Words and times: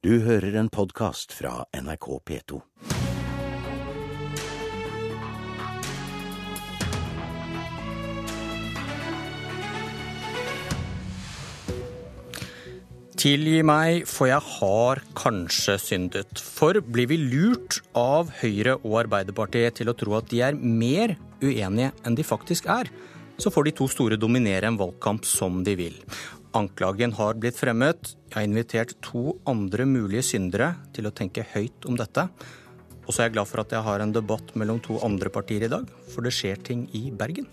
Du 0.00 0.14
hører 0.24 0.54
en 0.56 0.70
podkast 0.72 1.34
fra 1.36 1.66
NRK 1.76 2.06
P2. 2.24 2.58
Tilgi 13.20 13.58
meg, 13.60 14.06
for 14.08 14.30
jeg 14.30 14.40
har 14.40 15.04
kanskje 15.20 15.76
syndet. 15.76 16.40
For 16.40 16.80
blir 16.80 17.12
vi 17.12 17.20
lurt 17.20 17.82
av 17.92 18.32
Høyre 18.40 18.78
og 18.80 19.02
Arbeiderpartiet 19.02 19.82
til 19.82 19.92
å 19.92 19.98
tro 20.00 20.16
at 20.16 20.32
de 20.32 20.40
er 20.48 20.56
mer 20.56 21.18
uenige 21.44 21.92
enn 22.08 22.16
de 22.16 22.24
faktisk 22.24 22.72
er, 22.72 22.88
så 23.36 23.52
får 23.52 23.68
de 23.68 23.78
to 23.82 23.92
store 23.92 24.16
dominere 24.16 24.72
en 24.72 24.80
valgkamp 24.80 25.28
som 25.28 25.60
de 25.60 25.76
vil. 25.76 26.00
Anklagen 26.56 27.12
har 27.14 27.36
blitt 27.38 27.58
fremmet. 27.58 28.14
Jeg 28.30 28.34
har 28.34 28.46
invitert 28.48 28.96
to 29.06 29.36
andre 29.48 29.86
mulige 29.86 30.24
syndere 30.32 30.72
til 30.96 31.06
å 31.06 31.14
tenke 31.14 31.46
høyt 31.52 31.86
om 31.86 31.98
dette. 31.98 32.26
Og 33.06 33.12
så 33.12 33.22
er 33.22 33.28
jeg 33.28 33.36
glad 33.38 33.50
for 33.50 33.62
at 33.62 33.74
jeg 33.74 33.86
har 33.86 34.02
en 34.02 34.14
debatt 34.14 34.54
mellom 34.58 34.82
to 34.82 34.98
andre 35.06 35.30
partier 35.30 35.66
i 35.66 35.70
dag, 35.70 35.86
for 36.10 36.26
det 36.26 36.34
skjer 36.34 36.62
ting 36.66 36.88
i 36.96 37.08
Bergen. 37.14 37.46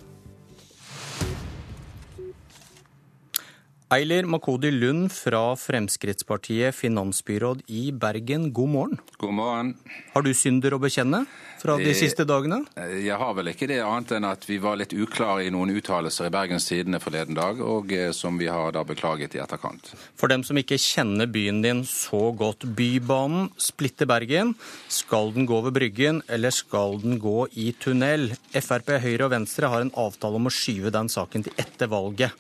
Eiler 3.87 4.25
Makodi 4.27 4.67
Lund 4.67 5.13
fra 5.15 5.53
Fremskrittspartiet, 5.55 6.75
finansbyråd 6.75 7.61
i 7.71 7.93
Bergen, 7.95 8.49
god 8.51 8.69
morgen. 8.73 8.97
God 9.15 9.31
morgen. 9.37 9.69
Har 10.11 10.25
du 10.25 10.33
synder 10.35 10.75
å 10.75 10.79
bekjenne 10.83 11.21
fra 11.61 11.77
de 11.79 11.93
siste 11.95 12.25
dagene? 12.27 12.65
Jeg 12.75 13.15
har 13.15 13.31
vel 13.37 13.53
ikke 13.53 13.69
det 13.71 13.77
annet 13.79 14.11
enn 14.17 14.27
at 14.27 14.43
vi 14.43 14.57
var 14.59 14.75
litt 14.81 14.91
uklare 14.91 15.47
i 15.47 15.53
noen 15.55 15.71
uttalelser 15.71 16.27
i 16.27 16.33
Bergens 16.35 16.67
Tidende 16.67 16.99
forleden 16.99 17.39
dag, 17.39 17.63
og 17.63 17.95
eh, 17.95 18.11
som 18.11 18.35
vi 18.35 18.51
har 18.51 18.75
da 18.75 18.83
beklaget 18.83 19.39
i 19.39 19.43
etterkant. 19.45 19.93
For 20.19 20.27
dem 20.27 20.43
som 20.43 20.59
ikke 20.59 20.75
kjenner 20.75 21.31
byen 21.31 21.63
din 21.63 21.85
så 21.88 22.33
godt, 22.35 22.67
Bybanen 22.67 23.53
splitter 23.55 24.11
Bergen. 24.11 24.57
Skal 24.91 25.31
den 25.31 25.47
gå 25.47 25.61
over 25.61 25.71
Bryggen, 25.71 26.25
eller 26.27 26.51
skal 26.51 26.99
den 27.07 27.22
gå 27.23 27.47
i 27.55 27.72
tunnel? 27.79 28.33
Frp, 28.51 28.97
Høyre 28.99 29.29
og 29.29 29.38
Venstre 29.38 29.72
har 29.72 29.88
en 29.88 29.95
avtale 29.95 30.44
om 30.44 30.51
å 30.51 30.57
skyve 30.59 30.91
den 30.91 31.07
saken 31.07 31.47
til 31.47 31.55
etter 31.63 31.88
valget. 31.88 32.35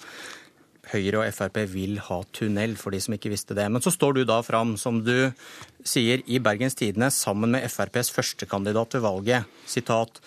Høyre 0.91 1.21
og 1.21 1.35
Frp 1.35 1.59
vil 1.71 1.97
ha 2.07 2.21
tunnel, 2.35 2.75
for 2.79 2.95
de 2.95 3.01
som 3.03 3.15
ikke 3.15 3.31
visste 3.33 3.55
det. 3.57 3.67
Men 3.71 3.83
så 3.83 3.93
står 3.93 4.17
du 4.17 4.23
da 4.27 4.39
fram, 4.45 4.75
som 4.79 5.01
du 5.05 5.31
sier, 5.85 6.23
i 6.25 6.41
Bergens 6.43 6.77
Tidende 6.79 7.11
sammen 7.13 7.55
med 7.55 7.65
FrPs 7.67 8.11
førstekandidat 8.15 8.97
ved 8.97 9.05
valget. 9.05 9.57
Sitat. 9.67 10.21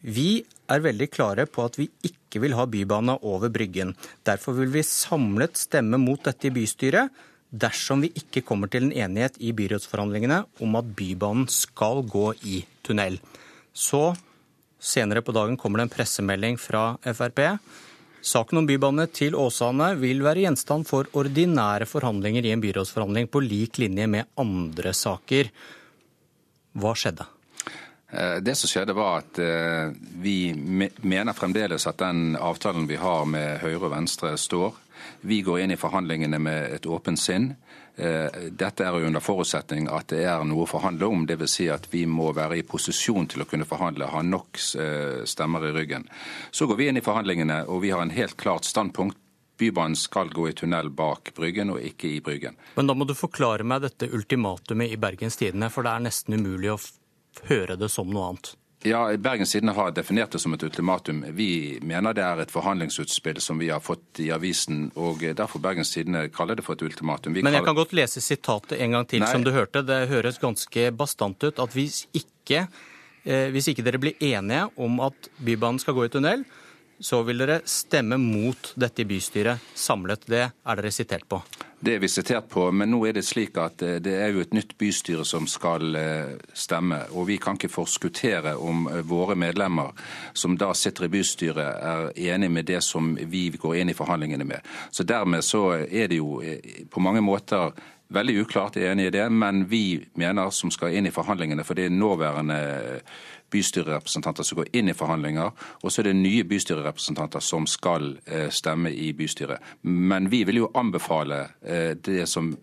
Vi 0.00 0.44
er 0.70 0.84
veldig 0.84 1.08
klare 1.10 1.48
på 1.50 1.64
at 1.66 1.78
vi 1.80 1.88
ikke 2.06 2.42
vil 2.44 2.54
ha 2.58 2.66
bybane 2.70 3.18
over 3.26 3.50
Bryggen. 3.52 3.94
Derfor 4.26 4.56
vil 4.60 4.70
vi 4.74 4.84
samlet 4.86 5.58
stemme 5.58 6.00
mot 6.00 6.22
dette 6.24 6.50
i 6.50 6.54
bystyret 6.54 7.24
dersom 7.48 8.02
vi 8.04 8.12
ikke 8.16 8.44
kommer 8.44 8.68
til 8.68 8.86
en 8.86 8.92
enighet 8.92 9.38
i 9.40 9.54
byrådsforhandlingene 9.56 10.42
om 10.64 10.76
at 10.78 10.88
Bybanen 10.96 11.48
skal 11.48 12.02
gå 12.04 12.32
i 12.44 12.60
tunnel. 12.84 13.16
Så 13.72 14.12
senere 14.78 15.24
på 15.24 15.32
dagen 15.32 15.56
kommer 15.56 15.80
det 15.80 15.88
en 15.88 15.94
pressemelding 15.96 16.58
fra 16.60 16.98
Frp. 17.02 17.40
Saken 18.20 18.58
om 18.58 18.66
bybane 18.66 19.06
til 19.14 19.36
Åsane 19.38 19.92
vil 20.00 20.24
være 20.26 20.42
gjenstand 20.42 20.88
for 20.88 21.06
ordinære 21.16 21.86
forhandlinger 21.86 22.48
i 22.48 22.52
en 22.54 22.62
byrådsforhandling 22.62 23.30
på 23.30 23.42
lik 23.44 23.78
linje 23.78 24.08
med 24.10 24.26
andre 24.38 24.92
saker. 24.96 25.52
Hva 26.78 26.94
skjedde? 26.98 27.26
Eh, 28.12 28.36
Det 28.36 28.54
som 28.54 28.68
skjedde 28.68 28.96
var 28.96 29.18
at 29.22 29.38
eh, 29.38 29.92
vi 30.20 30.54
mener 31.02 31.36
fremdeles 31.36 31.86
at 31.86 32.00
den 32.00 32.36
avtalen 32.36 32.88
vi 32.88 32.96
har 32.96 33.26
med 33.28 33.60
Høyre 33.60 33.84
og 33.84 33.92
Venstre 33.92 34.36
står. 34.40 34.76
Vi 35.20 35.42
går 35.42 35.60
inn 35.60 35.74
i 35.74 35.80
forhandlingene 35.80 36.40
med 36.40 36.72
et 36.78 36.86
åpent 36.86 37.20
sinn. 37.20 37.52
Eh, 37.96 38.48
Dette 38.50 38.86
er 38.86 38.96
jo 38.96 39.10
under 39.10 39.20
forutsetning 39.20 39.90
at 39.92 40.08
det 40.14 40.24
er 40.24 40.44
noe 40.48 40.64
å 40.64 40.70
forhandle 40.70 41.06
om. 41.06 41.26
Dvs. 41.28 41.52
Si 41.58 41.68
at 41.68 41.88
vi 41.92 42.06
må 42.06 42.32
være 42.32 42.58
i 42.58 42.66
posisjon 42.66 43.28
til 43.28 43.44
å 43.44 43.48
kunne 43.50 43.68
forhandle, 43.68 44.08
ha 44.08 44.22
nok 44.22 44.56
stemmer 44.58 45.68
i 45.68 45.72
ryggen. 45.76 46.08
Så 46.50 46.66
går 46.66 46.78
vi 46.78 46.88
inn 46.88 47.00
i 47.00 47.04
forhandlingene, 47.04 47.66
og 47.68 47.82
vi 47.82 47.90
har 47.90 48.02
en 48.02 48.14
helt 48.14 48.36
klart 48.40 48.64
standpunkt. 48.64 49.18
Bybanen 49.58 49.96
skal 49.98 50.30
gå 50.30 50.48
i 50.48 50.54
tunnel 50.54 50.86
bak 50.94 51.32
Bryggen, 51.34 51.72
og 51.74 51.82
ikke 51.82 52.12
i 52.14 52.20
Bryggen. 52.22 52.54
Men 52.76 52.86
da 52.86 52.94
må 52.94 53.04
du 53.08 53.14
forklare 53.18 53.66
meg 53.66 53.82
dette 53.82 54.06
ultimatumet 54.14 54.94
i 54.94 54.98
Bergens 55.02 55.36
Tidende, 55.36 55.66
for 55.74 55.82
det 55.82 55.96
er 55.96 56.04
nesten 56.06 56.38
umulig 56.38 56.70
å 56.70 56.78
f 57.44 57.48
høre 57.48 57.76
det 57.78 57.90
som 57.90 58.08
noe 58.10 58.30
annet. 58.32 58.54
Ja, 58.86 59.00
Bergens 59.18 59.50
Tidende 59.52 59.72
har 59.74 59.90
definert 59.90 60.30
det 60.30 60.38
som 60.40 60.52
et 60.54 60.62
ultimatum. 60.62 61.24
Vi 61.34 61.80
mener 61.82 62.14
det 62.14 62.22
er 62.22 62.38
et 62.44 62.50
forhandlingsutspill 62.54 63.40
som 63.42 63.58
vi 63.58 63.70
har 63.72 63.80
fått 63.82 64.20
i 64.22 64.28
avisen, 64.30 64.92
og 64.94 65.18
derfor 65.34 65.58
Bergens 65.60 65.90
Tidende 65.96 66.28
kaller 66.30 66.54
det 66.54 66.62
for 66.64 66.74
et 66.78 66.82
ultimatum. 66.86 67.34
Vi 67.34 67.42
Men 67.42 67.52
jeg 67.52 67.64
kaller- 67.64 67.66
kan 67.74 67.74
godt 67.84 67.92
lese 67.98 68.20
sitatet 68.22 68.78
en 68.80 68.92
gang 68.92 69.04
til, 69.08 69.18
Nei. 69.20 69.32
som 69.32 69.42
du 69.42 69.50
hørte. 69.50 69.82
Det 69.84 70.08
høres 70.08 70.38
ganske 70.38 70.92
bastant 70.96 71.42
ut 71.42 71.58
at 71.58 71.70
hvis 71.74 72.06
ikke, 72.14 72.68
eh, 73.26 73.50
hvis 73.50 73.66
ikke 73.74 73.82
dere 73.82 73.98
blir 73.98 74.14
enige 74.20 74.70
om 74.78 75.00
at 75.00 75.28
Bybanen 75.42 75.80
skal 75.80 75.94
gå 75.94 76.04
i 76.04 76.08
tunnel, 76.08 76.44
så 77.00 77.24
vil 77.26 77.38
dere 77.38 77.60
stemme 77.66 78.16
mot 78.16 78.74
dette 78.78 79.00
i 79.00 79.04
bystyret 79.04 79.58
samlet. 79.74 80.24
Det 80.26 80.52
er 80.66 80.76
dere 80.76 80.90
sitert 80.92 81.28
på. 81.28 81.42
Det 81.80 81.94
er 81.94 81.98
vi 82.02 82.08
sitert 82.08 82.48
på, 82.50 82.64
men 82.74 82.90
nå 82.90 82.98
er 83.06 83.14
det 83.14 83.22
slik 83.22 83.58
at 83.62 83.82
eh, 83.86 84.00
det 84.02 84.16
er 84.18 84.32
jo 84.34 84.40
et 84.42 84.54
nytt 84.56 84.72
bystyre 84.80 85.22
som 85.28 85.44
skal 85.46 85.94
eh, 85.94 86.32
stemme. 86.50 87.04
Og 87.14 87.28
vi 87.28 87.36
kan 87.38 87.54
ikke 87.54 87.70
forskuttere 87.70 88.56
om 88.58 88.88
eh, 88.90 89.04
våre 89.06 89.36
medlemmer 89.38 89.92
som 90.34 90.56
da 90.58 90.72
sitter 90.74 91.06
i 91.06 91.12
bystyret 91.12 91.62
er 91.62 92.10
enig 92.32 92.50
med 92.50 92.66
det 92.66 92.80
som 92.82 93.12
vi 93.14 93.44
går 93.54 93.78
inn 93.78 93.92
i 93.92 93.94
forhandlingene 93.94 94.48
med. 94.48 94.66
Så 94.90 95.06
dermed 95.06 95.46
så 95.46 95.62
er 95.86 96.10
det 96.10 96.18
jo 96.18 96.42
på 96.90 97.04
mange 97.04 97.22
måter 97.22 97.70
veldig 98.14 98.38
uklart, 98.42 98.76
jeg 98.76 98.88
er 98.88 98.94
enig 98.96 99.08
i 99.10 99.16
det, 99.18 99.26
men 99.32 99.66
vi 99.70 99.82
mener 100.16 100.50
som 100.54 100.70
skal 100.72 100.94
inn 100.96 101.08
i 101.08 101.12
forhandlingene, 101.14 101.64
for 101.64 101.76
det 101.76 101.88
er 101.88 101.94
nåværende 101.94 102.58
bystyrerepresentanter 103.52 104.44
som 104.44 104.60
går 104.60 104.70
inn 104.76 104.90
i 104.92 104.96
forhandlinger, 104.96 105.52
og 105.82 105.92
så 105.92 106.02
er 106.02 106.10
det 106.10 106.16
nye 106.20 106.44
bystyrerepresentanter 106.48 107.44
som 107.44 107.66
skal 107.68 108.14
eh, 108.26 108.48
stemme 108.52 108.92
i 108.92 109.12
bystyret. 109.16 109.64
Men 109.82 110.30
vi 110.32 110.44
vil 110.48 110.62
jo 110.62 110.72
anbefale 110.76 111.46
eh, 111.64 111.94
det 111.96 112.26
som 112.28 112.54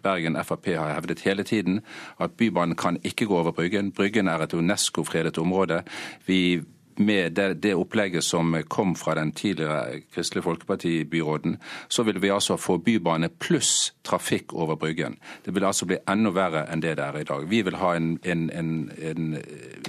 Bergen 0.00 0.38
Frp 0.44 0.70
har 0.78 0.94
hevdet 0.94 1.20
hele 1.26 1.44
tiden, 1.44 1.80
at 2.20 2.36
Bybanen 2.36 2.76
kan 2.76 2.96
ikke 3.04 3.26
gå 3.28 3.36
over 3.36 3.52
Bryggen. 3.52 3.92
Bryggen 3.92 4.28
er 4.28 4.40
et 4.40 4.54
UNESCO-fredet 4.54 5.38
område. 5.38 5.82
Vi 6.26 6.62
med 7.00 7.32
det, 7.32 7.54
det, 7.64 7.74
opplegget 7.74 8.24
som 8.24 8.52
kom 8.68 8.94
fra 8.94 9.14
den 9.14 9.32
tidligere 9.32 10.00
Kristelig 10.14 10.44
Folkeparti-byråden, 10.44 11.56
så 11.88 12.02
vil 12.02 12.20
vi 12.20 12.30
altså 12.30 12.56
få 12.60 12.76
bybane 12.78 13.30
pluss 13.40 13.92
trafikk 14.06 14.52
over 14.52 14.76
Bryggen. 14.76 15.16
Det 15.44 15.54
vil 15.56 15.64
altså 15.64 15.88
bli 15.88 15.98
enda 16.08 16.32
verre 16.34 16.66
enn 16.68 16.82
det 16.84 16.94
det 16.98 17.06
er 17.06 17.20
i 17.20 17.24
dag. 17.28 17.46
Vi 17.48 17.62
vil 17.66 17.78
ha 17.80 17.94
en, 17.96 18.12
en, 18.22 18.44
en, 18.52 19.24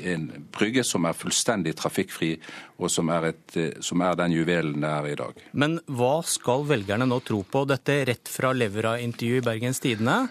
en 0.03 0.29
brygge 0.55 0.85
som 0.88 1.05
er 1.05 1.17
fullstendig 1.17 1.75
trafikkfri, 1.79 2.31
og 2.79 2.91
som 2.91 3.11
er, 3.13 3.31
et, 3.33 3.59
som 3.83 4.01
er, 4.01 4.16
den 4.19 4.38
juvelen 4.38 4.79
det 4.81 4.93
er 4.93 5.11
i 5.11 5.19
dag. 5.19 5.43
Men 5.51 5.78
hva 5.91 6.16
skal 6.25 6.66
velgerne 6.69 7.09
nå 7.09 7.19
tro 7.28 7.43
på? 7.43 7.66
Dette 7.69 7.99
rett 8.07 8.31
fra 8.31 8.53
Levra-intervju 8.55 9.41
i 9.41 9.45
Bergens 9.45 9.83
Tidende, 9.83 10.23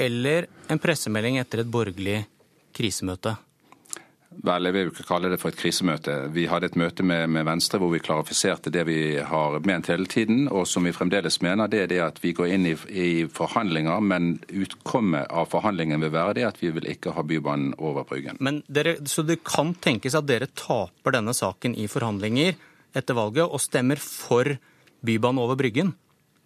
eller 0.00 0.48
en 0.72 0.80
pressemelding 0.80 1.36
etter 1.42 1.64
et 1.64 1.70
borgerlig 1.70 2.22
krisemøte? 2.76 3.36
Vel, 4.40 4.64
jeg 4.64 4.72
vil 4.72 4.86
jo 4.86 4.92
ikke 4.94 5.04
kalle 5.04 5.28
det 5.28 5.36
for 5.42 5.52
et 5.52 5.58
krisemøte. 5.60 6.14
Vi 6.32 6.46
hadde 6.48 6.70
et 6.70 6.76
møte 6.80 7.04
med, 7.04 7.26
med, 7.28 7.44
Venstre 7.44 7.80
hvor 7.80 7.90
vi 7.92 8.00
klarifiserte 8.00 8.72
det 8.72 8.86
vi 8.88 9.00
har 9.20 9.58
ment 9.68 9.90
hele 9.92 10.08
tiden, 10.08 10.46
og 10.48 10.64
som 10.68 10.86
vi 10.88 10.94
fremdeles 10.96 11.40
mener. 11.44 11.68
Det 11.68 11.82
er 11.82 11.90
det 11.90 12.00
at 12.06 12.22
vi 12.22 12.32
går 12.36 12.54
inn 12.54 12.70
i, 12.70 12.72
i 12.88 13.10
forhandlinger, 13.28 14.00
men 14.00 14.32
utkommet 14.48 15.28
av 15.28 15.50
forhandlingen 15.52 16.00
vil 16.00 16.14
være 16.14 16.38
det 16.40 16.48
at 16.48 16.60
vi 16.62 16.72
vil 16.72 16.88
ikke 16.88 17.12
ha 17.16 17.24
Bybanen 17.26 17.74
over 17.76 18.08
Bryggen. 18.08 18.40
Men 18.40 18.62
dere, 18.66 18.96
så 19.04 19.26
det 19.28 19.42
kan 19.44 19.74
tenkes 19.76 20.16
at 20.16 20.28
dere 20.30 20.48
taper 20.48 21.18
denne 21.18 21.36
saken 21.36 21.76
i 21.76 21.90
forhandlinger 21.90 22.56
etter 22.96 23.18
valget 23.18 23.44
og 23.44 23.60
stemmer 23.60 24.00
for 24.00 24.56
Bybanen 25.04 25.42
over 25.44 25.60
Bryggen? 25.60 25.92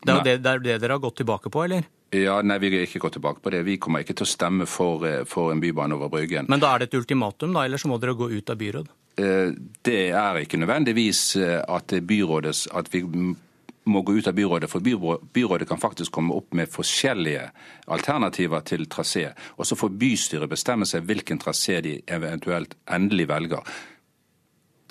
Det 0.04 0.12
er 0.12 0.18
jo 0.18 0.24
det, 0.26 0.40
det, 0.42 0.50
er 0.50 0.64
det 0.64 0.80
dere 0.82 0.98
har 0.98 1.04
gått 1.04 1.22
tilbake 1.22 1.52
på, 1.52 1.62
eller? 1.64 1.86
Ja, 2.14 2.36
Nei, 2.46 2.58
vi 2.62 2.70
vil 2.70 2.84
ikke 2.86 3.02
gå 3.02 3.10
tilbake 3.16 3.42
på 3.42 3.50
det. 3.50 3.64
Vi 3.66 3.78
kommer 3.82 4.04
ikke 4.04 4.14
til 4.14 4.26
å 4.26 4.30
stemme 4.30 4.68
for, 4.70 5.02
for 5.30 5.50
en 5.50 5.62
bybane 5.62 5.96
over 5.96 6.12
Bryggen. 6.12 6.46
Men 6.52 6.62
da 6.62 6.74
er 6.74 6.84
det 6.84 6.92
et 6.92 7.00
ultimatum, 7.00 7.56
da, 7.56 7.64
eller 7.66 7.80
så 7.80 7.90
må 7.90 7.98
dere 8.02 8.14
gå 8.18 8.28
ut 8.30 8.52
av 8.52 8.60
byråd? 8.60 8.92
Det 9.14 10.00
er 10.10 10.40
ikke 10.42 10.58
nødvendigvis 10.58 11.36
at, 11.70 11.94
byrådet, 12.02 12.54
at 12.74 12.88
vi 12.90 13.02
må 13.84 14.02
gå 14.02 14.16
ut 14.18 14.28
av 14.28 14.34
byrådet, 14.36 14.70
for 14.70 14.80
byrådet 14.80 15.68
kan 15.68 15.80
faktisk 15.80 16.12
komme 16.14 16.34
opp 16.36 16.54
med 16.56 16.70
forskjellige 16.72 17.48
alternativer 17.92 18.64
til 18.66 18.86
trasé. 18.90 19.28
Og 19.58 19.68
så 19.68 19.76
får 19.78 19.92
bystyret 20.00 20.50
bestemme 20.50 20.88
seg 20.88 21.04
hvilken 21.08 21.40
trasé 21.42 21.80
de 21.84 21.98
eventuelt 22.06 22.76
endelig 22.90 23.28
velger. 23.30 23.74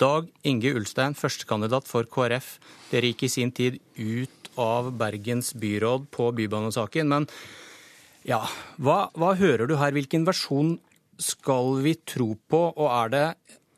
Dag 0.00 0.30
Inge 0.42 0.74
Ulstein, 0.74 1.14
førstekandidat 1.14 1.86
for 1.86 2.06
KrF. 2.10 2.56
Dere 2.90 3.12
gikk 3.12 3.26
i 3.26 3.34
sin 3.34 3.52
tid 3.54 3.78
ut 3.98 4.43
av 4.60 4.92
Bergens 4.98 5.52
byråd 5.58 6.08
på 6.14 6.30
bybanesaken. 6.36 7.10
Men 7.10 7.28
ja, 8.28 8.40
hva, 8.80 9.10
hva 9.18 9.34
hører 9.38 9.68
du 9.68 9.76
her? 9.80 9.94
Hvilken 9.96 10.26
versjon 10.28 10.76
skal 11.20 11.78
vi 11.84 11.96
tro 12.06 12.32
på? 12.50 12.62
Og 12.72 12.88
er 12.88 13.14
det, 13.14 13.26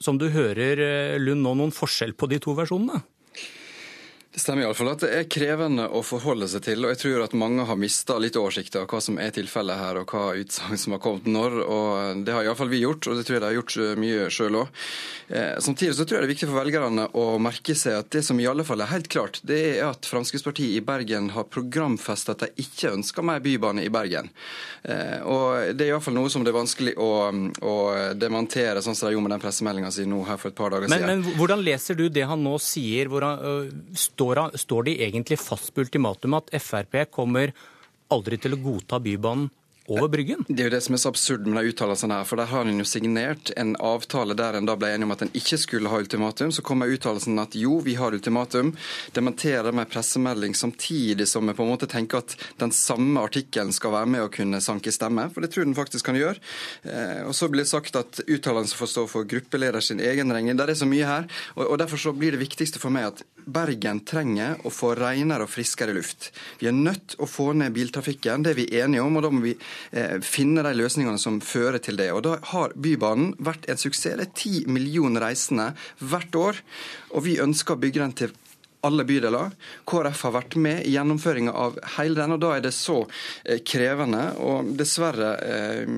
som 0.03 0.21
du 0.21 0.29
hører 0.33 1.19
Lund 1.23 1.45
nå, 1.45 1.57
noen 1.59 1.75
forskjell 1.75 2.15
på 2.17 2.29
de 2.31 2.41
to 2.43 2.57
versjonene? 2.59 3.03
Det 4.37 4.43
stemmer 4.43 4.67
iallfall 4.67 4.91
at 4.91 5.01
det 5.01 5.09
er 5.17 5.29
krevende 5.33 5.87
å 5.97 6.03
forholde 6.05 6.45
seg 6.53 6.67
til. 6.67 6.85
og 6.85 6.91
Jeg 6.93 6.99
tror 7.01 7.23
at 7.25 7.33
mange 7.41 7.65
har 7.65 7.79
mista 7.81 8.19
litt 8.21 8.37
oversikt 8.37 8.75
av 8.77 8.85
hva 8.91 8.99
som 9.01 9.17
er 9.17 9.31
tilfellet 9.33 9.81
her, 9.81 9.97
og 10.03 10.13
hva 10.13 10.35
utsagn 10.37 10.77
som 10.77 10.93
har 10.93 11.01
kommet 11.01 11.25
når. 11.25 11.57
og 11.65 12.21
Det 12.27 12.35
har 12.37 12.45
iallfall 12.45 12.69
vi 12.69 12.83
gjort, 12.83 13.09
og 13.09 13.17
det 13.17 13.25
tror 13.25 13.39
jeg 13.39 13.41
de 13.41 13.49
har 13.49 13.57
gjort 13.57 13.77
mye 14.03 14.27
sjøl 14.29 14.59
òg. 14.61 14.83
Eh, 15.29 15.57
samtidig 15.65 15.97
så 15.97 16.05
tror 16.05 16.19
jeg 16.19 16.27
det 16.27 16.29
er 16.29 16.35
viktig 16.35 16.49
for 16.51 16.61
velgerne 16.61 17.07
å 17.17 17.25
merke 17.41 17.75
seg 17.81 17.97
at 17.97 18.11
det 18.13 18.23
som 18.29 18.37
i 18.39 18.45
alle 18.47 18.67
fall 18.69 18.85
er 18.85 18.91
helt 18.93 19.09
klart, 19.09 19.41
det 19.41 19.57
er 19.71 19.87
at 19.89 20.05
Fremskrittspartiet 20.07 20.77
i 20.77 20.85
Bergen 20.85 21.33
har 21.33 21.49
programfestet 21.49 22.37
at 22.37 22.45
de 22.45 22.67
ikke 22.67 22.93
ønsker 22.93 23.25
mer 23.25 23.41
bybane 23.41 23.87
i 23.89 23.95
Bergen. 23.97 24.29
Eh, 24.85 25.17
og 25.25 25.73
Det 25.73 25.89
er 25.89 25.95
iallfall 25.95 26.19
noe 26.21 26.29
som 26.29 26.45
det 26.45 26.53
er 26.53 26.59
vanskelig 26.61 26.95
å, 27.01 27.11
å 27.65 27.75
demontere, 28.13 28.85
sånn 28.85 28.93
som 28.93 29.09
de 29.09 29.17
gjorde 29.17 29.31
med 29.31 29.37
den 29.39 29.47
pressemeldinga 29.49 29.97
si 29.97 30.05
nå 30.05 30.21
her 30.29 30.37
for 30.45 30.53
et 30.53 30.61
par 30.61 30.77
dager 30.77 30.93
men, 30.93 31.01
siden. 31.01 31.25
Men 31.25 31.41
hvordan 31.41 31.65
leser 31.65 31.97
du 31.97 32.11
det 32.13 32.29
han 32.29 32.45
nå 32.45 32.59
sier? 32.61 33.07
hvor 33.07 33.23
han 33.23 33.39
øh, 33.39 33.75
står 33.97 34.26
står, 34.33 34.59
står 34.59 34.89
de 34.89 34.99
egentlig 35.07 35.39
fast 35.41 35.73
på 35.75 35.87
ultimatumet 35.87 36.51
at 36.51 36.63
Frp 36.63 37.05
kommer 37.15 37.55
aldri 38.13 38.39
til 38.41 38.57
å 38.57 38.63
godta 38.63 39.01
Bybanen 39.03 39.49
over 39.87 40.09
Bryggen. 40.09 40.45
Det 40.49 40.63
er 40.63 40.69
jo 40.69 40.75
det 40.75 40.83
som 40.85 40.97
er 40.97 41.01
så 41.01 41.11
absurd 41.13 41.47
med 41.47 41.61
de 41.61 41.71
uttalelsene 41.71 42.19
her. 42.19 42.27
For 42.27 42.41
der 42.41 42.51
har 42.51 42.67
en 42.67 42.81
jo 42.81 42.87
signert 42.89 43.53
en 43.59 43.75
avtale 43.83 44.35
der 44.39 44.59
en 44.59 44.69
da 44.69 44.77
ble 44.79 44.91
enig 44.95 45.07
om 45.07 45.15
at 45.15 45.23
en 45.27 45.33
ikke 45.39 45.59
skulle 45.63 45.91
ha 45.93 46.01
ultimatum. 46.03 46.51
Så 46.55 46.65
kommer 46.67 46.91
uttalelsen 46.91 47.39
at 47.43 47.55
jo, 47.59 47.79
vi 47.87 47.97
har 47.99 48.15
ultimatum. 48.17 48.73
Dementerer 49.17 49.75
med 49.77 49.91
pressemelding 49.93 50.57
samtidig 50.59 51.29
som 51.31 51.47
vi 51.47 51.55
på 51.57 51.67
en 51.67 51.73
måte 51.75 51.91
tenker 51.91 52.25
at 52.25 52.37
den 52.61 52.75
samme 52.75 53.23
artikkelen 53.23 53.73
skal 53.77 53.95
være 53.95 54.11
med 54.17 54.27
å 54.27 54.33
kunne 54.33 54.63
sanke 54.65 54.95
stemme. 54.95 55.29
For 55.35 55.45
det 55.45 55.53
tror 55.55 55.69
den 55.69 55.79
faktisk 55.79 56.11
kan 56.11 56.19
gjøre. 56.19 56.43
Eh, 56.83 57.23
og 57.29 57.35
så 57.39 57.51
blir 57.53 57.65
det 57.65 57.71
sagt 57.71 57.99
at 57.99 58.23
uttalelsen 58.27 58.79
får 58.79 58.93
stå 58.95 59.07
for 59.11 59.29
gruppeleder 59.29 59.85
sin 59.85 60.03
egen 60.03 60.35
regning. 60.35 60.59
Det 60.59 60.71
er 60.71 60.83
så 60.83 60.91
mye 60.91 61.07
her. 61.07 61.31
Og 61.63 61.79
derfor 61.79 62.01
så 62.01 62.15
blir 62.17 62.35
det 62.35 62.43
viktigste 62.43 62.83
for 62.83 62.95
meg 62.95 63.13
at 63.13 63.25
Bergen 63.47 64.03
trenger 64.07 64.61
å 64.67 64.73
få 64.75 64.95
renere 64.99 65.47
og 65.47 65.53
friskere 65.53 65.95
luft. 65.95 66.33
Vi 66.61 66.67
er 66.69 66.77
nødt 66.77 67.17
å 67.23 67.29
få 67.31 67.53
ned 67.55 67.73
biltrafikken, 67.77 68.43
det 68.43 68.55
er 68.55 68.61
vi 68.61 68.69
enige 68.81 69.05
om. 69.07 69.17
og 69.17 69.23
Da 69.23 69.31
må 69.31 69.45
vi 69.45 69.57
Eh, 69.97 70.19
finne 70.21 70.65
de 70.67 70.73
løsningene 70.77 71.21
som 71.21 71.39
fører 71.41 71.81
til 71.83 71.97
det. 71.97 72.11
Og 72.13 72.23
Da 72.27 72.39
har 72.53 72.75
Bybanen 72.75 73.35
vært 73.39 73.69
en 73.71 73.77
suksess. 73.77 74.17
Det 74.17 74.27
er 74.27 74.35
ti 74.35 74.65
millioner 74.67 75.21
reisende 75.21 75.75
hvert 76.01 76.35
år. 76.35 76.57
Og 77.15 77.25
vi 77.25 77.39
ønsker 77.39 77.77
å 77.77 77.81
bygge 77.81 78.03
den 78.03 78.13
til 78.13 78.35
alle 78.87 79.07
bydeler. 79.09 79.55
KrF 79.89 80.25
har 80.29 80.37
vært 80.39 80.59
med 80.63 80.85
i 80.87 80.95
gjennomføringa 80.95 81.55
av 81.57 81.79
hele 81.97 82.21
den, 82.21 82.37
og 82.37 82.43
da 82.43 82.55
er 82.57 82.65
det 82.65 82.75
så 82.77 83.03
eh, 83.45 83.61
krevende. 83.67 84.25
Og 84.47 84.73
dessverre 84.79 85.33
eh, 85.43 85.95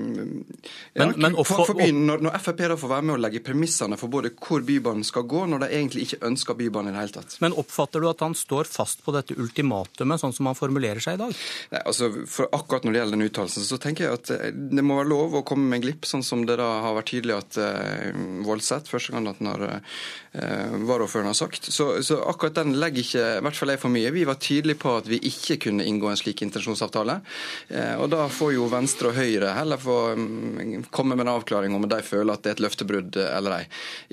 men, 0.99 1.13
men 1.17 1.37
for, 1.43 1.63
for 1.63 1.77
byen, 1.77 2.01
når, 2.07 2.23
når, 2.25 2.37
Frp 2.43 2.63
da 2.71 2.77
får 2.79 2.91
være 2.91 3.07
med 3.07 3.15
å 3.15 3.21
legge 3.21 3.41
premissene 3.45 3.97
for 3.99 4.11
både 4.11 4.31
hvor 4.35 4.63
Bybanen 4.65 5.05
skal 5.07 5.25
gå, 5.29 5.45
når 5.49 5.63
de 5.63 5.69
egentlig 5.71 6.07
ikke 6.07 6.21
ønsker 6.27 6.57
Bybanen 6.59 6.91
i 6.91 6.97
det 6.97 7.03
hele 7.03 7.15
tatt. 7.19 7.37
Men 7.43 7.55
oppfatter 7.59 8.03
du 8.03 8.09
at 8.09 8.23
han 8.25 8.35
står 8.37 8.69
fast 8.69 9.03
på 9.05 9.13
dette 9.15 9.37
ultimatumet, 9.39 10.21
sånn 10.21 10.35
som 10.35 10.49
han 10.49 10.57
formulerer 10.57 11.03
seg 11.03 11.19
i 11.19 11.21
dag? 11.23 11.35
Nei, 11.73 11.83
altså, 11.85 12.11
for 12.29 12.51
Akkurat 12.59 12.83
når 12.83 12.95
det 12.95 12.99
gjelder 12.99 13.17
den 13.17 13.29
uttalelsen, 13.29 13.65
så 13.65 13.77
tenker 13.81 14.05
jeg 14.05 14.17
at 14.17 14.31
eh, 14.33 14.49
det 14.51 14.83
må 14.85 14.97
være 14.99 15.11
lov 15.11 15.37
å 15.39 15.43
komme 15.47 15.69
med 15.69 15.79
en 15.79 15.85
glipp, 15.87 16.07
sånn 16.09 16.25
som 16.25 16.43
det 16.47 16.57
da 16.59 16.67
har 16.83 16.97
vært 16.97 17.11
tydelig 17.13 17.37
at 17.37 17.59
eh, 17.61 18.09
Voldseth, 18.45 18.91
første 18.91 19.13
gang 19.15 19.29
at 19.29 19.39
han 19.39 19.51
har, 19.51 19.65
eh, 20.33 20.75
varaordføreren 20.89 21.31
har 21.31 21.37
sagt. 21.37 21.69
Så, 21.71 21.91
så 22.05 22.19
akkurat 22.29 22.57
den 22.57 22.78
legger 22.79 23.03
ikke 23.03 23.25
i 23.37 23.43
hvert 23.45 23.57
fall 23.57 23.71
jeg 23.73 23.81
for 23.81 23.93
mye. 23.93 24.11
Vi 24.13 24.25
var 24.27 24.39
tydelige 24.41 24.79
på 24.81 24.93
at 24.99 25.07
vi 25.09 25.19
ikke 25.29 25.59
kunne 25.65 25.85
inngå 25.87 26.09
en 26.09 26.19
slik 26.19 26.43
intensjonsavtale. 26.45 27.19
Eh, 27.67 27.95
og 27.99 28.09
Da 28.11 28.25
får 28.31 28.53
jo 28.55 28.67
Venstre 28.71 29.11
og 29.11 29.17
Høyre 29.19 29.53
heller 29.57 29.81
få 29.81 29.97
mm, 30.15 30.87
komme 30.93 31.17
med 31.17 31.27
en 31.27 31.33
avklaring 31.35 31.75
om 31.75 31.87
de 31.89 32.01
føler 32.05 32.33
at 32.33 32.43
det 32.45 32.53
er 32.53 32.57
et 32.57 32.63
løftebrudd 32.65 33.19
eller 33.25 33.57
ei. 33.59 33.63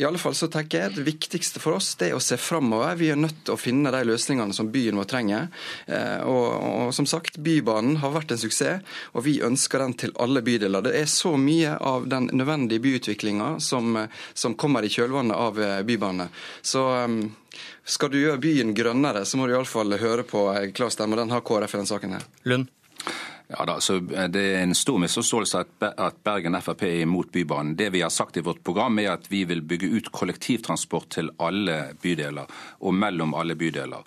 I 0.02 0.06
alle 0.08 0.20
fall 0.20 0.36
så 0.36 0.48
tenker 0.52 0.86
jeg 0.86 0.96
Det 0.96 1.06
viktigste 1.06 1.62
for 1.62 1.78
oss 1.78 1.94
det 2.00 2.10
er 2.10 2.18
å 2.18 2.22
se 2.22 2.38
framover. 2.40 2.98
Vi 3.00 3.10
er 3.12 3.20
nødt 3.20 3.44
til 3.44 3.56
å 3.56 3.60
finne 3.60 3.92
de 3.94 4.02
løsningene 4.06 4.56
som 4.56 4.70
byen 4.72 4.98
vår 5.00 5.10
trenger. 5.10 5.48
Eh, 5.86 6.20
og, 6.26 6.46
og 6.86 6.94
som 6.96 7.08
sagt, 7.08 7.40
Bybanen 7.42 8.00
har 8.02 8.14
vært 8.14 8.34
en 8.34 8.40
suksess, 8.40 8.84
og 9.12 9.26
vi 9.26 9.38
ønsker 9.44 9.82
den 9.82 9.94
til 9.98 10.14
alle 10.22 10.42
bydeler. 10.44 10.84
Det 10.84 10.94
er 10.98 11.10
så 11.10 11.36
mye 11.40 11.76
av 11.76 12.06
den 12.10 12.30
nødvendige 12.32 12.82
byutviklinga 12.82 13.56
som, 13.62 13.98
som 14.34 14.56
kommer 14.58 14.84
i 14.84 14.90
kjølvannet 14.92 15.36
av 15.36 15.60
bybanene. 15.86 16.28
Så 16.66 16.82
mm, 17.06 17.20
skal 17.84 18.10
du 18.12 18.18
gjøre 18.20 18.42
byen 18.42 18.74
grønnere, 18.74 19.24
så 19.24 19.38
må 19.38 19.46
du 19.46 19.54
iallfall 19.54 19.98
høre 20.00 20.26
på 20.26 20.48
Klaus 20.50 20.74
klar 20.76 20.94
stemme. 20.94 21.16
Den 21.16 21.34
har 21.34 21.44
KrF 21.46 21.74
i 21.74 21.80
denne 21.80 21.92
saken 21.92 22.16
her. 22.18 22.26
Lund? 22.44 22.72
Ja 23.48 23.64
da, 23.64 23.80
så 23.80 23.96
eh, 23.96 24.28
Det 24.28 24.42
er 24.42 24.62
en 24.64 24.74
stor 24.74 24.98
misforståelse 24.98 25.64
at 25.86 26.16
Bergen 26.26 26.58
Frp 26.62 26.82
er 26.82 27.02
imot 27.04 27.30
Bybanen. 27.32 27.76
Det 27.78 27.90
vi 27.94 28.02
har 28.02 28.10
sagt 28.10 28.36
i 28.36 28.42
vårt 28.42 28.64
program 28.64 28.98
er 28.98 29.12
at 29.12 29.30
vi 29.30 29.44
vil 29.44 29.62
bygge 29.62 29.90
ut 29.98 30.10
kollektivtransport 30.12 31.10
til 31.18 31.30
alle 31.38 31.94
bydeler 32.02 32.50
og 32.80 32.94
mellom 32.94 33.34
alle 33.38 33.54
bydeler. 33.54 34.02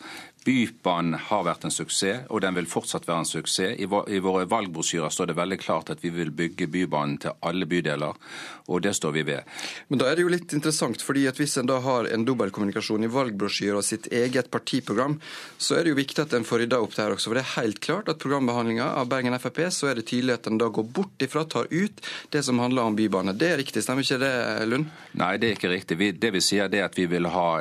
Bybanen 0.50 1.14
har 1.30 1.44
vært 1.46 1.68
en 1.68 1.74
suksess, 1.74 2.24
og 2.34 2.42
den 2.42 2.56
vil 2.58 2.68
fortsatt 2.70 3.06
være 3.06 3.22
en 3.22 3.28
suksess. 3.30 3.76
I 3.78 3.86
våre 4.24 4.48
valgbrosjyrer 4.50 5.12
står 5.14 5.30
det 5.30 5.36
veldig 5.38 5.60
klart 5.62 5.92
at 5.94 6.02
vi 6.02 6.10
vil 6.16 6.32
bygge 6.34 6.66
Bybanen 6.74 7.20
til 7.22 7.36
alle 7.46 7.68
bydeler, 7.70 8.18
og 8.66 8.82
det 8.82 8.96
står 8.98 9.14
vi 9.20 9.24
ved. 9.28 9.46
Men 9.94 10.02
da 10.02 10.08
er 10.10 10.18
det 10.18 10.26
jo 10.26 10.32
litt 10.34 10.56
interessant, 10.58 11.06
fordi 11.06 11.28
at 11.30 11.38
hvis 11.38 11.54
en 11.62 11.70
da 11.70 11.78
har 11.86 12.10
en 12.10 12.26
dobbeltkommunikasjon 12.26 13.06
i 13.06 13.12
valgbrosjyrer 13.14 13.78
og 13.78 13.86
sitt 13.86 14.10
eget 14.10 14.50
partiprogram, 14.50 15.20
så 15.62 15.78
er 15.78 15.86
det 15.86 15.94
jo 15.94 16.02
viktig 16.02 16.26
at 16.26 16.34
en 16.34 16.48
får 16.50 16.64
rydda 16.64 16.82
opp 16.82 16.98
der 16.98 17.14
også. 17.14 17.30
For 17.30 17.38
det 17.38 17.46
er 17.46 17.56
helt 17.60 17.82
klart 17.86 18.10
at 18.10 18.22
programbehandlinga 18.26 18.90
av 19.04 19.14
Bergen 19.14 19.38
Frp, 19.38 19.68
så 19.76 19.94
er 19.94 20.02
det 20.02 20.10
tydelig 20.10 20.40
at 20.40 20.50
en 20.50 20.58
da 20.58 20.74
går 20.74 20.90
bort 20.98 21.26
ifra, 21.30 21.46
tar 21.46 21.70
ut 21.70 22.02
det 22.34 22.42
som 22.48 22.58
handler 22.58 22.90
om 22.90 22.98
bybane. 22.98 23.38
Det 23.38 23.54
er 23.54 23.62
riktig, 23.62 23.86
stemmer 23.86 24.02
ikke 24.02 24.24
det, 24.26 24.34
Lund? 24.66 24.90
Nei, 25.14 25.36
det 25.38 25.52
er 25.52 25.60
ikke 25.62 25.76
riktig. 25.78 26.16
det 26.18 26.34
vi 26.34 26.42
sier, 26.42 26.66
er 26.74 26.90
at 26.90 26.98
vi 26.98 27.06
vil 27.06 27.30
ha 27.30 27.52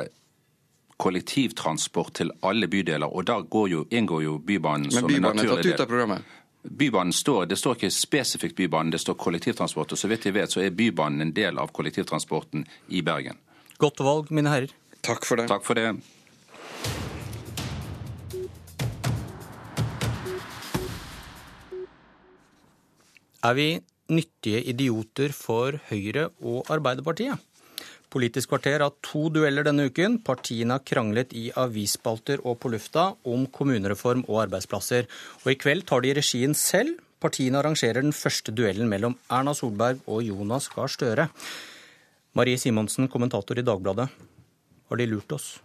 kollektivtransport 0.99 2.13
til 2.19 2.33
alle 2.43 2.67
bydeler. 2.67 3.07
Og 3.07 3.25
da 3.29 3.39
jo, 3.71 3.85
inngår 3.89 4.23
jo 4.25 4.37
Bybanen 4.43 4.91
som 4.91 5.07
en 5.07 5.21
naturlig 5.21 5.21
del. 5.21 5.21
Men 5.21 5.39
Bybanen 5.39 5.45
er 5.45 5.55
tatt 5.55 5.73
ut 5.73 5.83
av 5.85 5.87
programmet? 5.87 6.35
Bybanen 6.59 7.13
står, 7.15 7.45
Det 7.45 7.57
står 7.57 7.77
ikke 7.77 7.91
spesifikt 7.95 8.55
Bybanen, 8.55 8.91
det 8.91 8.99
står 8.99 9.15
kollektivtransport. 9.15 9.91
og 9.91 9.97
Så 9.97 10.07
vidt 10.11 10.25
jeg 10.25 10.35
vet, 10.35 10.51
så 10.51 10.61
er 10.61 10.75
Bybanen 10.75 11.21
en 11.21 11.31
del 11.31 11.57
av 11.57 11.71
kollektivtransporten 11.71 12.65
i 12.89 13.01
Bergen. 13.01 13.39
Godt 13.79 14.03
valg, 14.03 14.31
mine 14.31 14.51
herrer. 14.51 14.73
Takk 15.01 15.23
for 15.25 15.39
det. 15.39 15.47
Takk 15.47 15.63
for 15.63 15.79
det. 15.79 15.95
Er 23.39 23.53
vi 23.55 23.79
nyttige 24.11 24.65
idioter 24.67 25.31
for 25.31 25.79
Høyre 25.87 26.27
og 26.43 26.67
Arbeiderpartiet? 26.67 27.39
Politisk 28.09 28.49
kvarter 28.49 28.81
har 28.81 28.95
to 29.05 29.27
dueller 29.29 29.67
denne 29.67 29.85
uken. 29.85 30.17
Partiene 30.25 30.79
har 30.79 30.85
kranglet 30.87 31.35
i 31.37 31.51
avisspalter 31.53 32.41
og 32.41 32.57
på 32.63 32.71
lufta 32.73 33.11
om 33.29 33.45
kommunereform 33.53 34.23
og 34.25 34.47
arbeidsplasser. 34.47 35.05
Og 35.43 35.51
i 35.53 35.57
kveld 35.61 35.85
tar 35.89 36.01
de 36.01 36.15
regien 36.17 36.57
selv. 36.57 36.97
Partiene 37.21 37.59
arrangerer 37.61 38.01
den 38.01 38.15
første 38.15 38.53
duellen 38.55 38.89
mellom 38.89 39.17
Erna 39.29 39.53
Solberg 39.53 40.01
og 40.07 40.23
Jonas 40.25 40.71
Gahr 40.73 40.89
Støre. 40.89 41.29
Marie 42.33 42.57
Simonsen, 42.57 43.09
kommentator 43.11 43.59
i 43.59 43.65
Dagbladet. 43.65 44.09
Har 44.89 44.97
de 44.97 45.09
lurt 45.09 45.37
oss? 45.37 45.59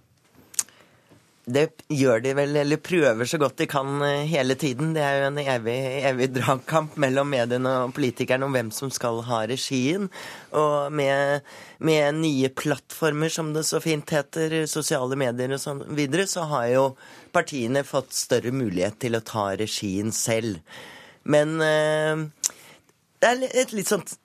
Det 1.45 1.65
gjør 1.93 2.23
de 2.25 2.31
vel, 2.39 2.55
eller 2.57 2.81
prøver 2.81 3.29
så 3.29 3.37
godt 3.41 3.59
de 3.61 3.67
kan 3.69 4.01
eh, 4.07 4.25
hele 4.31 4.55
tiden. 4.57 4.95
Det 4.97 5.03
er 5.05 5.19
jo 5.19 5.27
en 5.29 5.41
evig, 5.43 5.77
evig 6.09 6.31
dragkamp 6.39 6.97
mellom 7.01 7.29
mediene 7.29 7.75
og 7.83 7.93
politikerne 7.97 8.49
om 8.49 8.57
hvem 8.57 8.71
som 8.73 8.93
skal 8.95 9.21
ha 9.29 9.43
regien. 9.51 10.09
Og 10.57 10.95
med, 10.97 11.45
med, 11.85 12.23
nye 12.23 12.49
plattformer, 12.49 13.29
som 13.29 13.53
det 13.53 13.67
så 13.69 13.83
fint 13.85 14.09
heter, 14.17 14.63
sosiale 14.71 15.21
medier 15.21 15.53
og 15.53 15.61
sånn 15.61 15.85
videre, 15.93 16.25
så 16.31 16.49
har 16.49 16.71
jo 16.73 16.89
partiene 17.37 17.85
fått 17.85 18.17
større 18.17 18.55
mulighet 18.55 19.03
til 19.05 19.19
å 19.19 19.25
ta 19.25 19.51
regien 19.61 20.17
selv. 20.17 20.63
Men 21.29 21.59
eh, 21.61 22.25
det 23.21 23.35
er 23.35 23.49
et 23.53 23.77
litt 23.77 23.93
sånt 23.93 24.17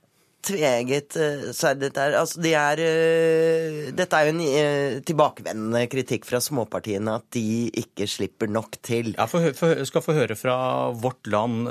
tveget 0.46 1.18
uh, 1.20 1.50
sverd, 1.56 1.82
dette 1.84 2.04
er. 2.04 2.16
Altså, 2.20 2.42
de 2.44 2.54
er 2.58 2.82
uh, 2.84 3.90
Dette 3.96 4.18
er 4.18 4.28
jo 4.28 4.34
en 4.34 4.42
uh, 4.44 5.00
tilbakevendende 5.06 5.84
kritikk 5.92 6.28
fra 6.30 6.42
småpartiene 6.44 7.18
at 7.20 7.28
de 7.36 7.68
ikke 7.84 8.08
slipper 8.10 8.52
nok 8.52 8.80
til. 8.86 9.14
Jeg 9.18 9.90
skal 9.90 10.06
få 10.06 10.16
høre 10.18 10.38
fra 10.40 10.58
Vårt 10.96 11.30
Land. 11.30 11.70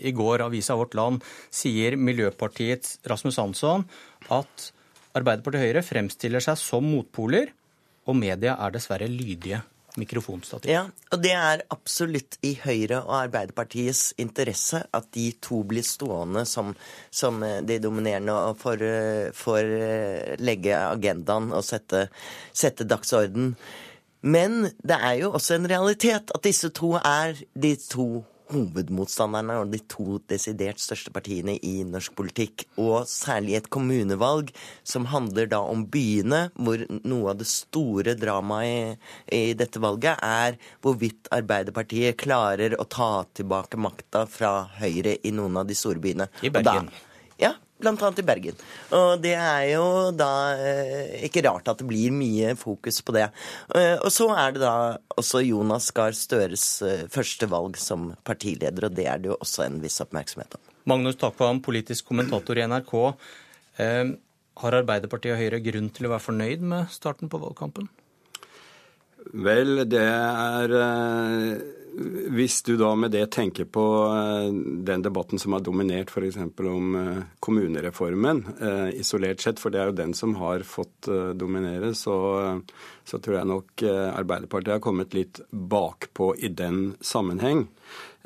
I 0.00 0.12
går, 0.16 0.44
avisa 0.46 0.76
Vårt 0.78 0.96
Land, 0.98 1.22
sier 1.54 1.96
Miljøpartiets 2.00 2.98
Rasmus 3.08 3.38
Hansson 3.40 3.86
at 4.34 4.70
Arbeiderpartiet 5.16 5.60
og 5.60 5.66
Høyre 5.66 5.86
fremstiller 5.86 6.44
seg 6.44 6.58
som 6.60 6.86
motpoler, 6.86 7.50
og 8.08 8.16
media 8.16 8.56
er 8.60 8.72
dessverre 8.74 9.08
lydige 9.10 9.60
mikrofonstativ. 9.98 10.70
Ja, 10.70 10.84
og 11.12 11.22
det 11.24 11.34
er 11.36 11.64
absolutt 11.74 12.38
i 12.46 12.54
Høyre 12.62 13.02
og 13.04 13.14
Arbeiderpartiets 13.24 14.12
interesse 14.20 14.84
at 14.94 15.10
de 15.16 15.30
to 15.44 15.62
blir 15.68 15.86
stående 15.86 16.46
som, 16.48 16.72
som 17.10 17.42
eh, 17.46 17.60
de 17.66 17.80
dominerende 17.82 18.34
og 18.34 18.62
får, 18.62 18.86
eh, 18.86 19.28
får 19.36 19.74
legge 20.42 20.78
agendaen 20.78 21.52
og 21.52 21.66
sette, 21.66 22.06
sette 22.56 22.86
dagsorden. 22.88 23.54
Men 24.20 24.64
det 24.82 24.98
er 24.98 25.20
jo 25.20 25.32
også 25.36 25.58
en 25.58 25.68
realitet 25.70 26.32
at 26.34 26.44
disse 26.44 26.70
to 26.74 26.96
er 26.98 27.38
de 27.54 27.76
to 27.78 28.08
hovedmotstanderne 28.52 29.58
og 29.62 29.72
de 29.72 29.80
to 29.90 30.18
desidert 30.30 30.80
største 30.82 31.12
partiene 31.14 31.56
i 31.64 31.82
norsk 31.86 32.14
politikk. 32.18 32.66
Og 32.80 33.08
særlig 33.10 33.58
et 33.58 33.70
kommunevalg 33.72 34.52
som 34.86 35.08
handler 35.12 35.50
da 35.50 35.60
om 35.64 35.84
byene, 35.90 36.48
hvor 36.56 36.84
noe 37.02 37.32
av 37.32 37.40
det 37.42 37.48
store 37.50 38.16
dramaet 38.18 38.98
i, 39.32 39.42
i 39.52 39.56
dette 39.58 39.80
valget 39.82 40.20
er 40.24 40.58
hvorvidt 40.84 41.30
Arbeiderpartiet 41.34 42.18
klarer 42.20 42.76
å 42.78 42.86
ta 42.88 43.24
tilbake 43.36 43.80
makta 43.80 44.24
fra 44.30 44.52
Høyre 44.78 45.18
i 45.22 45.32
noen 45.34 45.60
av 45.60 45.68
de 45.68 45.76
store 45.78 46.02
byene. 46.02 46.28
I 46.42 46.52
Bergen. 46.54 46.88
Da, 46.88 47.24
ja, 47.38 47.54
annet 47.86 48.18
i 48.18 48.26
Bergen. 48.26 48.62
Og 48.96 49.20
det 49.22 49.34
er 49.38 49.64
jo 49.72 50.10
da 50.16 50.30
eh, 50.58 51.24
ikke 51.28 51.44
rart 51.46 51.68
at 51.70 51.78
det 51.78 51.88
blir 51.88 52.14
mye 52.14 52.54
fokus 52.58 53.00
på 53.02 53.14
det. 53.16 53.28
Eh, 53.74 53.96
og 53.96 54.10
så 54.12 54.30
er 54.34 54.56
det 54.56 54.64
da 54.64 54.74
også 55.18 55.44
Jonas 55.46 55.90
Gahr 55.94 56.16
Støres 56.16 56.66
eh, 56.82 57.06
første 57.12 57.48
valg 57.50 57.78
som 57.78 58.12
partileder, 58.24 58.88
og 58.88 58.96
det 58.96 59.06
er 59.06 59.22
det 59.22 59.32
jo 59.32 59.38
også 59.38 59.66
en 59.66 59.78
viss 59.82 60.00
oppmerksomhet 60.04 60.58
om. 60.58 60.64
Magnus 60.88 61.18
Takvam, 61.20 61.60
politisk 61.62 62.08
kommentator 62.08 62.58
i 62.58 62.66
NRK. 62.66 62.94
Eh, 63.78 64.04
har 64.58 64.80
Arbeiderpartiet 64.80 65.36
og 65.36 65.42
Høyre 65.42 65.62
grunn 65.62 65.90
til 65.94 66.08
å 66.08 66.14
være 66.16 66.24
fornøyd 66.24 66.64
med 66.66 66.90
starten 66.90 67.30
på 67.30 67.38
valgkampen? 67.38 67.86
Vel, 69.28 69.84
det 69.90 70.02
er 70.02 70.72
eh, 70.78 71.77
Hvis 71.98 72.60
du 72.62 72.76
da 72.78 72.92
med 72.98 73.10
det 73.10 73.24
tenker 73.34 73.66
på 73.70 73.84
eh, 74.06 74.48
den 74.86 75.02
debatten 75.02 75.40
som 75.40 75.56
har 75.56 75.64
dominert 75.66 76.12
f.eks. 76.12 76.38
om 76.62 76.94
eh, 77.00 77.22
kommunereformen 77.44 78.44
isolert 78.94 79.42
sett, 79.42 79.60
for 79.62 79.74
det 79.74 79.82
er 79.82 79.90
jo 79.90 79.98
den 79.98 80.14
som 80.14 80.36
har 80.38 80.62
fått 80.66 81.08
dominere, 81.38 81.92
så, 81.98 82.16
så 83.06 83.20
tror 83.22 83.38
jeg 83.38 83.50
nok 83.50 83.84
Arbeiderpartiet 83.88 84.76
har 84.76 84.84
kommet 84.84 85.16
litt 85.16 85.40
bakpå 85.50 86.32
i 86.38 86.50
den 86.52 86.94
sammenheng. 87.00 87.66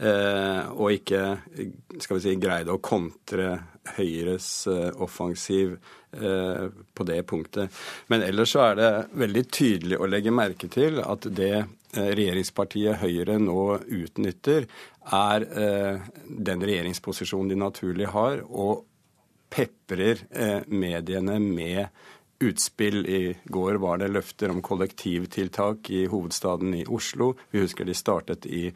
Og 0.03 0.95
ikke 0.97 1.23
skal 2.01 2.19
vi 2.19 2.23
si, 2.25 2.37
greide 2.41 2.75
å 2.75 2.83
kontre 2.83 3.55
Høyres 3.97 4.49
offensiv 5.03 5.77
Eh, 6.21 6.69
på 6.95 7.05
det 7.05 7.23
punktet. 7.23 7.71
Men 8.07 8.23
ellers 8.23 8.51
så 8.53 8.61
er 8.61 8.75
det 8.77 8.89
veldig 9.17 9.43
tydelig 9.49 9.97
å 9.97 10.09
legge 10.13 10.35
merke 10.35 10.69
til 10.69 10.99
at 11.01 11.25
det 11.25 11.55
eh, 11.57 11.71
regjeringspartiet 11.93 13.01
Høyre 13.03 13.39
nå 13.43 13.67
utnytter, 13.83 14.69
er 15.13 15.47
eh, 15.51 16.09
den 16.27 16.65
regjeringsposisjonen 16.65 17.53
de 17.53 17.61
naturlig 17.61 18.09
har, 18.15 18.43
og 18.49 18.87
peprer 19.53 20.23
mediene 20.73 21.35
med 21.43 21.91
utspill. 22.43 23.03
I 23.07 23.35
går 23.45 23.77
var 23.83 24.01
det 24.01 24.13
løfter 24.13 24.53
om 24.53 24.63
kollektivtiltak 24.65 25.91
i 25.93 26.07
hovedstaden 26.09 26.75
i 26.79 26.87
Oslo. 26.89 27.35
Vi 27.53 27.61
husker 27.61 27.85
de 27.89 27.97
startet 27.97 28.49
i 28.49 28.71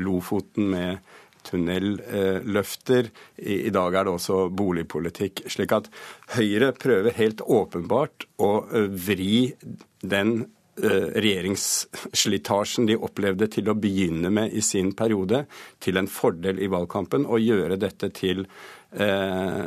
Lofoten 0.00 0.70
med 0.72 1.12
tunnelløfter. 1.46 3.10
I, 3.36 3.70
dag 3.74 3.94
er 3.94 4.06
det 4.06 4.14
også 4.14 4.46
boligpolitikk. 4.54 5.44
Slik 5.50 5.74
at 5.74 5.90
Høyre 6.36 6.72
prøver 6.76 7.18
helt 7.18 7.42
åpenbart 7.42 8.28
å 8.42 8.52
eh, 8.70 8.90
vri 9.08 9.36
den 10.02 10.34
eh, 10.42 10.50
regjeringsslitasjen 10.80 12.86
de 12.88 12.96
opplevde 12.96 13.44
til 13.52 13.68
å 13.68 13.74
begynne 13.76 14.30
med 14.32 14.54
i 14.56 14.62
sin 14.64 14.96
periode, 14.96 15.44
til 15.82 15.98
en 16.00 16.08
fordel 16.08 16.62
i 16.64 16.68
valgkampen, 16.72 17.26
og 17.28 17.44
gjøre 17.44 17.76
dette 17.80 18.08
til 18.16 18.46
eh, 18.46 19.66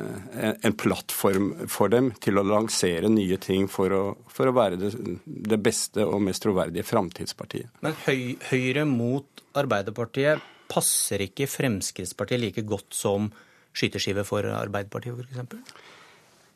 en 0.55 0.77
plattform 0.81 1.51
for 1.69 1.89
dem 1.93 2.09
til 2.21 2.37
å 2.41 2.47
lansere 2.47 3.09
nye 3.13 3.37
ting 3.41 3.67
for 3.69 3.91
å, 3.93 4.17
for 4.25 4.47
å 4.49 4.55
være 4.57 4.75
det, 4.81 4.91
det, 5.25 5.59
beste 5.61 6.05
og 6.05 6.21
mest 6.25 6.43
troverdige 6.45 6.83
framtidspartiet. 6.87 7.69
Men 7.85 7.93
høy, 8.07 8.35
Høyre 8.49 8.85
mot 8.89 9.25
Arbeiderpartiet 9.55 10.41
passer 10.71 11.21
ikke 11.27 11.47
Fremskrittspartiet 11.49 12.41
like 12.41 12.61
godt 12.65 12.93
som 12.97 13.29
skyteskive 13.75 14.23
for 14.25 14.45
Arbeiderpartiet, 14.49 15.13
f.eks.? 15.21 15.37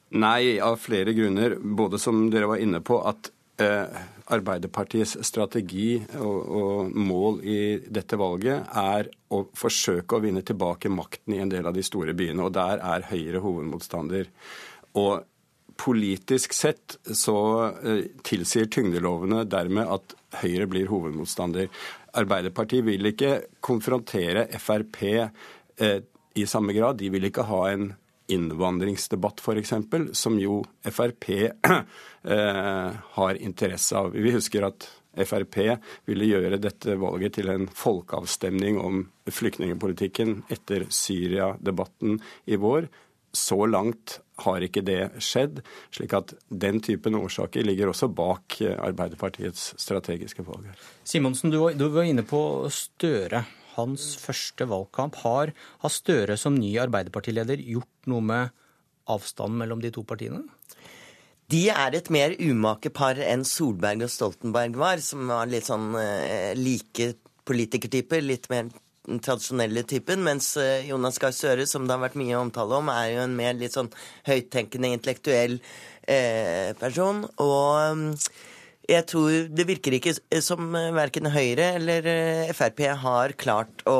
Nei, 0.09 0.57
av 0.57 0.79
flere 0.81 1.13
grunner. 1.13 1.53
Både 1.61 1.99
som 2.01 2.31
dere 2.33 2.47
var 2.49 2.57
inne 2.63 2.81
på, 2.81 2.97
at 3.05 3.29
eh, 3.29 3.38
Arbeiderpartiets 3.59 5.17
strategi 5.25 5.97
og, 6.19 6.37
og, 6.59 6.91
mål 6.93 7.39
i 7.43 7.59
dette 7.89 8.17
valget 8.19 8.69
er 8.77 9.09
å 9.33 9.41
forsøke 9.57 10.17
å 10.17 10.23
vinne 10.23 10.43
tilbake 10.45 10.91
makten 10.93 11.35
i 11.35 11.41
en 11.43 11.51
del 11.51 11.65
av 11.65 11.73
de 11.75 11.83
store 11.85 12.13
byene. 12.17 12.45
Og 12.45 12.53
der 12.55 12.83
er 12.85 13.07
Høyre 13.09 13.41
hovedmotstander. 13.43 14.29
Og 15.01 15.25
politisk 15.79 16.53
sett 16.53 16.97
så 17.15 17.39
eh, 17.83 18.03
tilsier 18.25 18.69
tyngdelovene 18.71 19.45
dermed 19.49 19.89
at 19.95 20.15
Høyre 20.41 20.67
blir 20.69 20.91
hovedmotstander. 20.91 21.69
Arbeiderpartiet 22.19 22.85
vil 22.85 23.11
ikke 23.11 23.35
konfrontere 23.65 24.47
Frp 24.59 25.01
eh, 25.09 25.99
i 26.35 26.45
samme 26.49 26.75
grad. 26.75 26.99
De 26.99 27.09
vil 27.13 27.29
ikke 27.29 27.47
ha 27.49 27.63
en 27.71 27.91
innvandringsdebatt, 28.29 29.41
f.eks., 29.41 29.73
som 30.17 30.39
jo 30.39 30.61
Frp 30.85 31.29
eh, 32.23 32.91
har 33.17 33.41
interesse 33.41 33.97
av. 33.97 34.13
Vi 34.13 34.31
husker 34.31 34.67
at 34.69 34.87
Frp 35.25 35.57
ville 36.05 36.29
gjøre 36.29 36.61
dette 36.61 36.95
valget 37.01 37.39
til 37.39 37.49
en 37.51 37.67
folkeavstemning 37.67 38.79
om 38.79 39.03
flyktningpolitikken 39.29 40.43
etter 40.53 40.85
Syria-debatten 40.93 42.19
i 42.45 42.59
vår. 42.61 42.89
Så 43.35 43.65
langt 43.69 44.19
har 44.45 44.63
ikke 44.65 44.81
det 44.85 45.01
skjedd. 45.21 45.61
slik 45.93 46.13
at 46.17 46.33
den 46.49 46.79
typen 46.81 47.17
årsaker 47.19 47.65
ligger 47.65 47.91
også 47.91 48.09
bak 48.13 48.61
eh, 48.61 48.77
Arbeiderpartiets 48.77 49.73
strategiske 49.77 50.45
valg. 50.45 50.69
Simonsen, 51.03 51.51
du 51.51 51.87
var 51.89 52.05
inne 52.05 52.25
på 52.25 52.41
Støre. 52.73 53.43
Hans 53.79 54.11
første 54.19 54.67
valgkamp. 54.69 55.17
Har, 55.23 55.53
har 55.81 55.93
Støre 55.93 56.37
som 56.37 56.57
ny 56.59 56.75
Arbeiderpartileder 56.83 57.63
gjort 57.63 58.11
noe 58.11 58.25
med 58.25 58.55
avstanden 59.09 59.57
mellom 59.63 59.81
de 59.81 59.93
to 59.95 60.03
partiene? 60.05 60.43
De 61.49 61.63
er 61.73 61.95
et 61.97 62.11
mer 62.13 62.35
umake 62.37 62.91
par 62.93 63.17
enn 63.23 63.41
Solberg 63.47 64.05
og 64.05 64.11
Stoltenberg 64.13 64.75
var, 64.77 65.01
som 65.01 65.31
var 65.31 65.49
litt 65.49 65.65
sånn 65.65 65.95
eh, 65.97 66.53
like 66.53 67.15
politikertyper. 67.49 68.21
Litt 68.21 68.45
mer 68.51 68.69
den 69.09 69.21
tradisjonelle 69.25 69.83
typen, 69.89 70.21
mens 70.25 70.51
eh, 70.61 70.85
Jonas 70.89 71.17
Gahr 71.21 71.33
Støre, 71.33 71.65
som 71.69 71.87
det 71.87 71.95
har 71.95 72.03
vært 72.03 72.19
mye 72.19 72.37
omtale 72.37 72.77
om, 72.77 72.91
er 72.93 73.15
jo 73.15 73.23
en 73.25 73.35
mer 73.37 73.57
litt 73.57 73.75
sånn 73.75 73.89
høyttenkende, 74.27 74.93
intellektuell 74.93 75.57
eh, 76.05 76.75
person. 76.79 77.23
Og 77.41 77.97
mm, 77.97 78.11
jeg 78.89 79.05
tror 79.09 79.49
det 79.53 79.67
virker 79.69 79.95
ikke 79.97 80.15
som 80.43 80.73
eh, 80.77 80.89
verken 80.95 81.29
Høyre 81.33 81.73
eller 81.77 82.09
eh, 82.09 82.51
Frp 82.57 82.83
har 83.03 83.35
klart 83.39 83.85
å, 83.89 83.99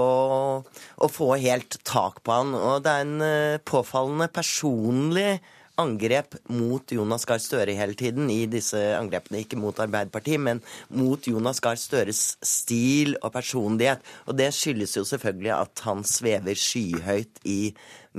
å, 0.66 1.08
få 1.12 1.36
helt 1.42 1.80
tak 1.88 2.24
på 2.26 2.34
han. 2.34 2.56
Og 2.58 2.84
det 2.86 2.96
er 2.96 3.08
en 3.08 3.62
påfallende 3.70 4.30
personlig 4.34 5.38
angrep 5.80 6.36
mot 6.52 6.92
Jonas 6.92 7.26
Gahr 7.28 7.40
Støre 7.42 7.76
hele 7.78 7.96
tiden 7.98 8.30
i 8.34 8.44
disse 8.52 8.80
angrepene. 8.98 9.44
Ikke 9.44 9.60
mot 9.60 9.78
Arbeiderpartiet, 9.80 10.42
men 10.42 10.64
mot 10.92 11.24
Jonas 11.28 11.62
Gahr 11.64 11.80
Støres 11.80 12.36
stil 12.46 13.16
og 13.22 13.34
personlighet. 13.36 14.04
Og 14.28 14.38
det 14.40 14.52
skyldes 14.56 14.98
jo 14.98 15.06
selvfølgelig 15.08 15.56
at 15.56 15.86
han 15.88 16.04
svever 16.08 16.60
skyhøyt 16.60 17.42
i 17.48 17.60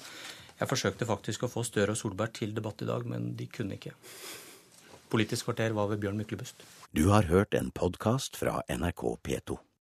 Jeg 0.60 0.70
forsøkte 0.70 1.08
faktisk 1.08 1.46
å 1.46 1.50
få 1.50 1.64
Støre 1.66 1.96
og 1.96 1.98
Solberg 1.98 2.36
til 2.38 2.54
debatt 2.54 2.86
i 2.86 2.88
dag, 2.88 3.06
men 3.10 3.32
de 3.38 3.48
kunne 3.50 3.74
ikke. 3.78 3.94
Politisk 5.10 5.50
kvarter 5.50 5.74
var 5.74 5.90
ved 5.90 6.02
Bjørn 6.02 6.18
Myklebust. 6.22 6.62
Du 6.94 7.08
har 7.10 7.26
hørt 7.30 7.58
en 7.58 7.74
podkast 7.74 8.38
fra 8.38 8.60
NRK 8.70 9.08
P2. 9.26 9.58